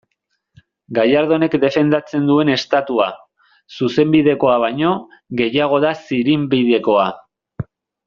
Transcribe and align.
Gallardonek 0.97 1.57
defendatzen 1.63 2.25
duen 2.31 2.51
Estatua, 2.55 3.07
zuzenbidekoa 3.77 4.59
baino, 4.67 4.97
gehiago 5.45 5.83
da 5.89 5.97
zirinbidekoa. 6.11 7.09